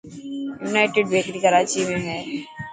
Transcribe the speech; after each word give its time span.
يونائٽڊ 0.63 1.03
بيڪري 1.13 1.39
ڪراچي 1.45 1.79
۾ 1.91 1.95
هي. 2.07 2.19